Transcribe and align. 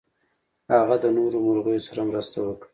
هغه 0.73 0.95
د 1.03 1.05
نورو 1.17 1.37
مرغیو 1.47 1.85
سره 1.87 2.01
مرسته 2.09 2.37
وکړه. 2.41 2.67